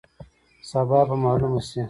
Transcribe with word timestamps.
سبا 0.69 0.99
به 1.09 1.15
معلومه 1.23 1.59
شي. 1.67 1.79